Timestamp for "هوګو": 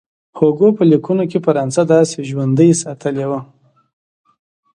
0.37-0.69